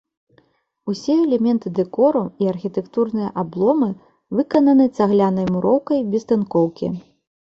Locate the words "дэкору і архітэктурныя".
1.79-3.29